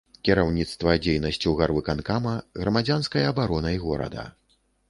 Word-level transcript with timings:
Кіраўніцтва 0.27 0.95
дзейнасцю 1.03 1.53
гарвыканкама, 1.59 2.33
грамадзянскай 2.63 3.31
абаронай 3.33 3.81
горада. 3.89 4.29